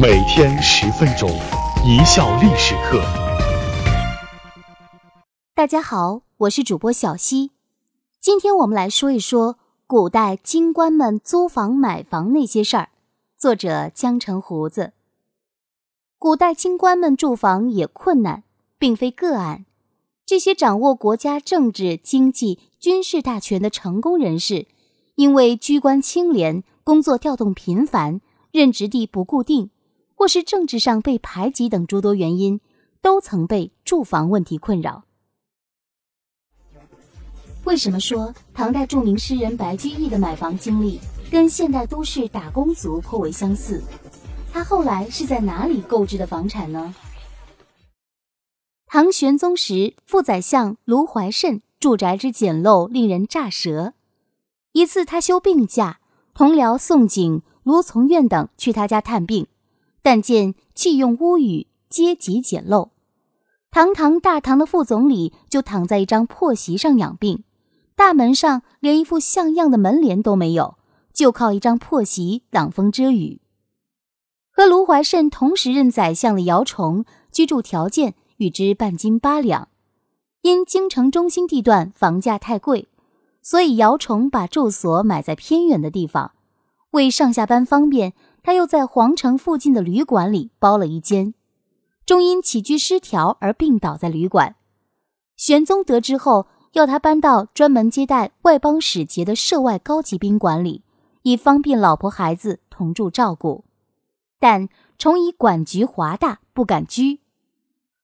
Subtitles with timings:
[0.00, 1.28] 每天十分钟，
[1.84, 3.02] 一笑历史课。
[5.56, 7.50] 大家好，我是主播小溪，
[8.20, 9.58] 今天我们来说一说
[9.88, 12.90] 古代京官们租房买房那些事儿。
[13.36, 14.92] 作者江城胡子。
[16.16, 18.44] 古代京官们住房也困难，
[18.78, 19.64] 并非个案。
[20.24, 24.68] 这些掌握国家政治、经济、军事大权的成功人士，
[25.16, 28.20] 因为居官清廉、工作调动频繁、
[28.52, 29.70] 任职地不固定，
[30.18, 32.60] 或是政治上被排挤等诸多原因，
[33.00, 35.04] 都曾被住房问题困扰。
[37.62, 40.98] 为什么说唐代著名诗人白居易的买房经历
[41.30, 43.80] 跟现代都市打工族颇为相似？
[44.52, 46.92] 他后来是在哪里购置的房产呢？
[48.86, 53.92] 唐玄宗时，副宰相卢怀慎住宅之简陋，令人乍舌。
[54.72, 56.00] 一次，他休病假，
[56.34, 59.46] 同僚宋璟、卢从愿等去他家探病，
[60.10, 62.88] 但见弃用屋宇，阶级简陋。
[63.70, 67.44] 堂堂大唐的副总理就躺在一张破席上养病，
[67.94, 70.78] 大门上连一副像样的门帘都没有，
[71.12, 73.42] 就靠一张破席挡风遮雨。
[74.50, 78.14] 和卢怀慎同时任宰相的姚崇，居住条件。
[78.38, 79.68] 与之半斤八两，
[80.40, 82.88] 因京城中心地段房价太贵，
[83.42, 86.32] 所以姚崇把住所买在偏远的地方。
[86.92, 91.34] 为上下班方便，他又在皇城附近的旅馆里包了一间。
[92.06, 94.56] 终因起居失调而病倒在旅馆。
[95.36, 100.82] 玄宗得知后，要他搬到专门接待外邦使节的涉外高级宾馆里，
[101.22, 103.64] 以方便老婆孩子同住照顾。
[104.40, 107.20] 但崇以管局华大，不敢居。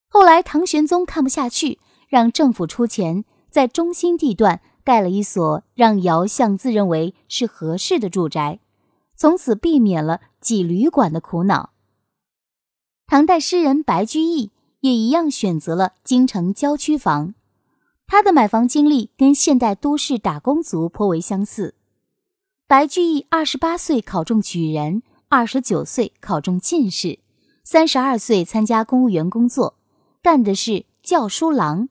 [0.08, 8.60] 后来，唐玄宗看不下去，让政府出钱，在中心地段盖了一所让姚相自认为是合适的住宅，
[9.16, 11.70] 从此避免了挤旅馆的苦恼。
[13.06, 17.34] 唐代诗人白居易也一样选择了京城郊区房，
[18.06, 21.74] 他的买房经历跟现代都市打工族颇为相似。
[22.66, 27.18] 白居易二十八岁考中举人，二十九岁考中进士，
[27.62, 29.76] 三十二岁参加公务员工作。
[30.22, 31.90] 干的是校书郎，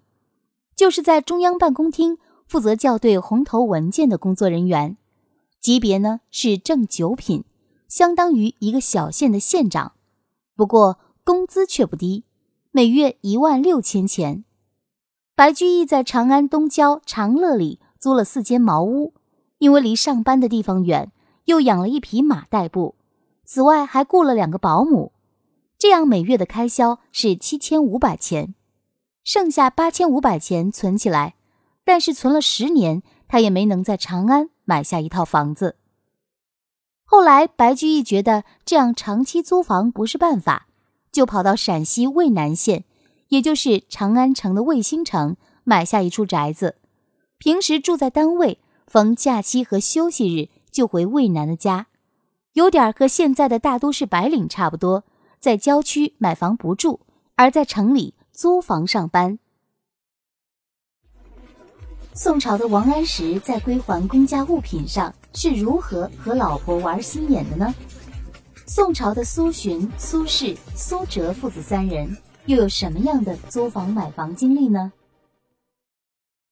[0.76, 2.18] 就是在中央办公厅
[2.48, 4.98] 负责校对红头文件的工作人员，
[5.64, 7.46] 级别呢是正九品，
[7.88, 9.94] 相当于一个小县的县长。
[10.58, 12.26] 不过工资却不低，
[12.72, 14.44] 每月一万六千钱。
[15.36, 19.14] 白居易在长安东郊长乐里租了四间茅屋，
[19.60, 21.14] 因为离上班的地方远，
[21.46, 22.96] 又养了一匹马代步，
[23.46, 25.14] 此外还雇了两个保姆。
[25.78, 28.54] 这样每月的开销是七千五百钱，
[29.24, 31.36] 剩下八千五百钱存起来，
[31.86, 35.76] 但是存了十年，他也没能在长安买下一套房子。
[37.06, 40.68] 后来白居易觉得这样长期租房不是办法，
[41.12, 42.86] 就跑到陕西渭南县，
[43.28, 46.78] 也就是长安城的卫星城，买下一处宅子，
[47.38, 51.88] 平时住在单位，逢假期和休息日就回渭南的家，
[52.54, 55.04] 有点和现在的大都市白领差不多。
[55.40, 57.02] 在郊区买房不住，
[57.36, 59.40] 而在城里租房上班。
[62.16, 67.74] 宋朝的王安石在归还公家物品上是如何和老婆玩心眼的呢？
[68.68, 72.16] 宋朝的苏洵、苏轼、苏辙父子三人
[72.46, 74.94] 又有什么样的租房买房经历呢？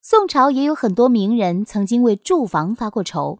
[0.02, 3.38] 宋朝也有很多名人曾经为住房发过愁。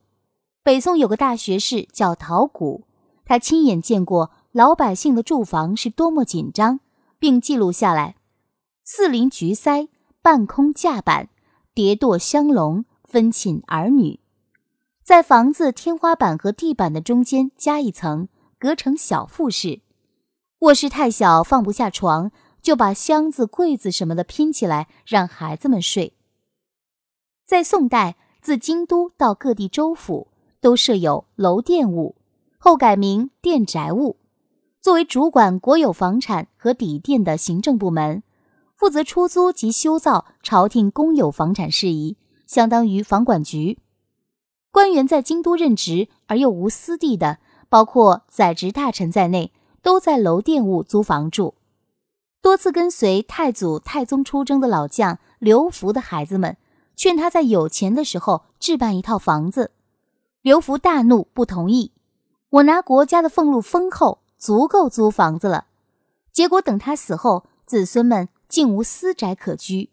[0.64, 2.84] 北宋有个大学士叫陶谷，
[3.26, 4.30] 他亲眼见过。
[4.52, 6.82] 老百姓的住房是多么紧张，
[7.18, 8.16] 并记录下来：
[8.84, 9.88] 四邻局塞，
[10.22, 11.30] 半空架板，
[11.74, 14.20] 叠垛香笼，分寝儿女。
[15.04, 18.28] 在房子天花板和地板的中间加一层，
[18.60, 19.82] 隔成小复式。
[20.60, 22.32] 卧室太小，放不下床，
[22.62, 26.14] 就把箱子、柜子什么的拼起来，让孩子们睡。
[27.46, 30.28] 在宋代，自京都到各地州府
[30.60, 32.16] 都设有楼店务，
[32.58, 34.18] 后改名店宅务。
[34.82, 38.24] 作为主管国有房产和底店的行政部门，
[38.82, 42.18] 负责出租及修造朝廷公有房产事宜，
[42.48, 43.78] 相当于房管局。
[44.72, 47.38] 官员在京都任职而又无私地的，
[47.70, 51.54] 包括宰执大臣在内，都在楼店务租房住。
[52.42, 56.58] 多次跟随太祖、太宗出征的老将刘福的孩子们，
[56.96, 59.70] 劝他在有钱的时候置办一套房子。
[60.42, 61.92] 刘福大怒，不同意。
[62.50, 64.22] 我拿国家的俸禄丰厚。
[64.40, 65.66] 足够租房子了，
[66.32, 69.90] 结果等他死后，子孙们竟无私宅可居。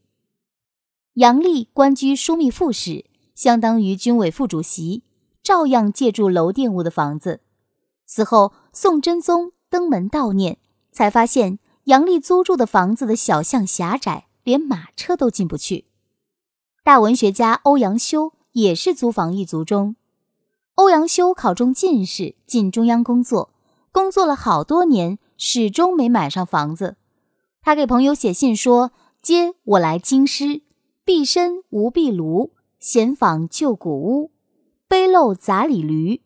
[1.15, 5.05] 杨丽官居枢密副使，相当于军委副主席，
[5.45, 7.41] 照样借住楼店务的房子。
[8.05, 10.59] 此后，宋真宗登门悼念，
[10.91, 15.85] 才发现杨丽租住的房子的小巷狭窄，连马车都进不去。
[16.83, 19.95] 大文学家欧阳修也是租房一族中。
[20.75, 23.51] 欧阳修考中进士，进中央工作，
[23.93, 26.97] 工作了好多年，始终没买上房子。
[27.61, 30.63] 他给朋友写信说：“接我来京师，
[31.05, 34.33] 毕身无壁炉，闲访旧古屋，
[34.87, 36.23] 背漏杂里驴。”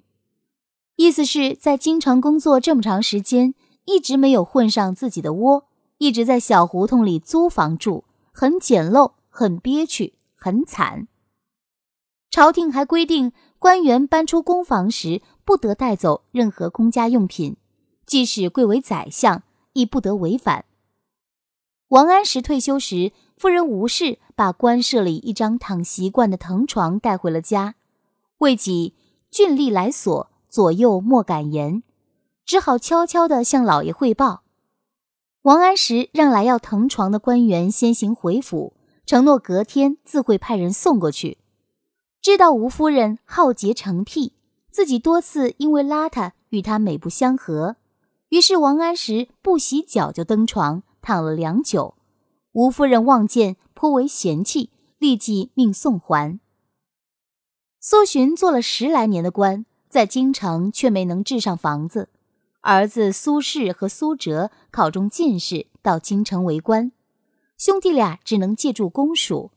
[0.97, 3.55] 意思是在京城工作这么长时间，
[3.87, 5.65] 一直没有混上自己的窝，
[5.99, 11.09] 一直在小胡同里租房住，很简陋，很憋屈，很惨。
[12.31, 13.33] 朝廷还规定。
[13.59, 17.57] 官员搬出公房时，不得带走任何公家用品，
[18.05, 20.65] 即使贵为宰相，亦不得违反。
[21.93, 27.75] 王安石退休时，夫人吴氏把官舍里一张躺习惯的藤床带回了家，
[28.39, 28.95] 为己
[29.31, 31.83] 俊吏来所，左右莫敢言，
[32.47, 34.43] 只好悄悄地向老爷汇报。
[35.43, 38.73] 王安石让来要藤床的官员先行回府，
[39.05, 41.37] 承诺隔天自会派人送过去。
[42.23, 44.33] 知道吴夫人好洁成癖，
[44.71, 47.77] 自己多次因为邋遢与她美不相合，
[48.31, 51.95] 于是王安石不洗脚就登床躺了良久。
[52.53, 56.39] 吴夫人望见颇为嫌弃，立即命送还。
[57.81, 62.09] 苏洵做了十来年的官，在京城却没能置上房子。
[62.61, 66.93] 儿子苏轼和苏辙考中进士，到京城为官，
[67.59, 69.51] 兄弟俩只能借助公署。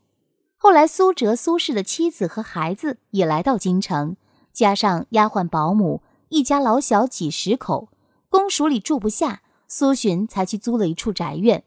[0.57, 4.17] 后来，苏辙、苏轼的妻子和孩子也来到京城，
[4.51, 7.89] 加上丫鬟、保姆，一家老小几十口，
[8.29, 11.63] 公署里住不下，苏洵才去租了一处宅院。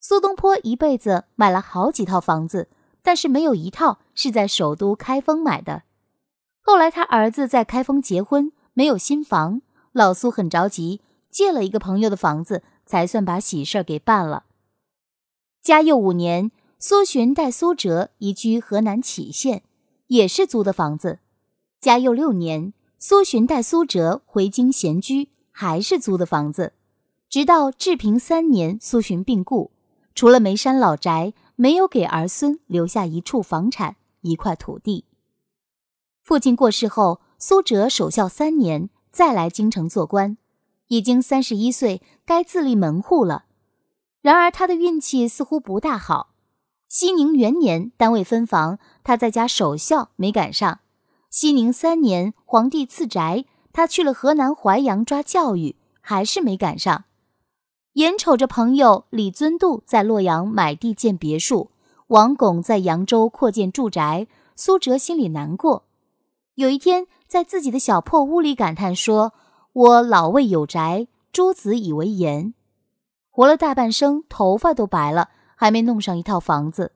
[0.00, 2.68] 苏东坡一辈子买了好几套房子，
[3.02, 5.82] 但是没有一套是在首都开封买的。
[6.60, 9.62] 后来他儿子在开封结婚，没有新房，
[9.92, 11.00] 老苏很着急，
[11.30, 14.44] 借了一个朋友的房子，才算把喜事儿给办了。
[15.62, 16.50] 嘉佑五年。
[16.84, 19.62] 苏洵带苏辙移居河南杞县，
[20.08, 21.20] 也是租的房子。
[21.80, 26.72] 嘉佑六年，苏洵带苏辙回京闲居，还是租的房子。
[27.28, 29.70] 直到治平三年，苏洵病故，
[30.14, 35.04] 除了眉山老宅，没有给儿孙留下一处房产、一块土地。
[36.22, 40.36] 父亲过世后，苏辙守孝三年，再来京城做官，
[40.88, 43.44] 已经三十一岁，该自立门户了。
[44.20, 46.34] 然而他的运气似乎不大好。
[46.88, 50.80] 熙宁元年，单位分房，他在家守孝没赶上。
[51.30, 57.04] 熙宁三年，皇帝赐宅，他去了河南淮阳抓教育，还是没赶上。
[57.94, 61.70] 眼瞅着朋友李尊度在洛阳买地建别墅，
[62.08, 64.26] 王巩在扬州扩建住宅，
[64.56, 65.84] 苏辙心里难过。
[66.54, 69.32] 有一天，在自己的小破屋里感叹说
[69.72, 72.54] ：“我老魏有宅，诸子以为言。
[73.30, 76.90] 活了大半生，头发都白了。”还没弄上一套房子，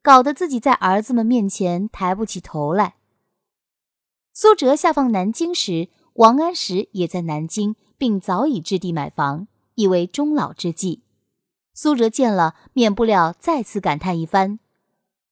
[0.00, 2.94] 搞得自己在儿子们面前抬不起头来。
[4.32, 11.02] 苏辙下放南京时，王安石也在南京，并早已置地买房，以为终老之计。
[11.74, 14.58] 苏辙见了，免不了再次感叹一番。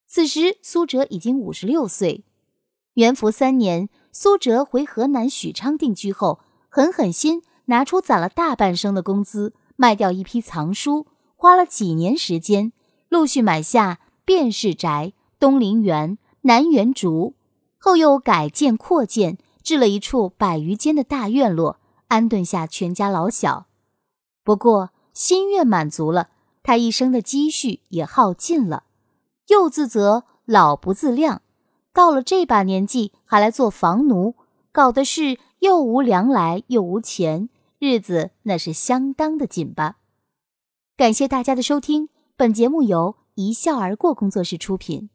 [0.06, 2.24] 此时苏辙已经五十六岁。
[2.94, 12.72] 元符三年，苏辙回河南许昌定居后，狠狠心拿出攒了大半生的工资，卖掉一批藏书，花了几年时间。
[13.08, 17.34] 陆续买下卞氏宅、东陵园、南园竹，
[17.78, 23.66] 后又改建扩建，置了一处百余间的大院落，安顿下全家老小。
[24.42, 26.30] 不过心愿满足了，
[26.62, 28.84] 他一生的积蓄也耗尽了，
[29.48, 31.42] 又自责老不自量，
[31.92, 34.34] 到了这把年纪还来做房奴，
[34.72, 37.48] 搞的是又无粮来又无钱，
[37.78, 39.96] 日子那是相当的紧巴。
[40.96, 42.08] 感谢大家的收听。
[42.36, 45.10] 本节目由一笑而过工作室出品。